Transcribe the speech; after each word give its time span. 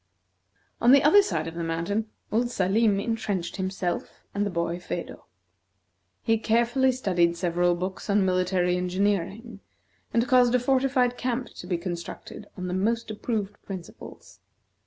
On 0.81 0.93
the 0.93 1.03
other 1.03 1.21
side 1.21 1.45
of 1.47 1.53
the 1.53 1.63
mountain, 1.63 2.09
old 2.31 2.49
Salim 2.49 2.99
intrenched 2.99 3.57
himself 3.57 4.23
and 4.33 4.43
the 4.47 4.49
boy, 4.49 4.79
Phedo. 4.79 5.25
He 6.23 6.39
carefully 6.39 6.91
studied 6.91 7.37
several 7.37 7.75
books 7.75 8.09
on 8.09 8.25
military 8.25 8.77
engineering, 8.77 9.59
and 10.11 10.27
caused 10.27 10.55
a 10.55 10.59
fortified 10.59 11.17
camp 11.17 11.49
to 11.49 11.67
be 11.67 11.77
constructed 11.77 12.47
on 12.57 12.65
the 12.67 12.73
most 12.73 13.11
approved 13.11 13.61
principles. 13.61 14.39